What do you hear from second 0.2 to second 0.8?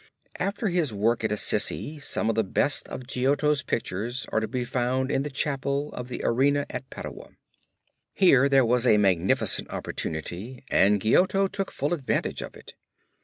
After